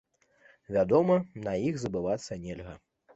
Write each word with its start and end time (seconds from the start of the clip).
Вядома, 0.75 1.17
на 1.47 1.53
іх 1.67 1.77
забывацца 1.83 2.39
нельга. 2.47 2.73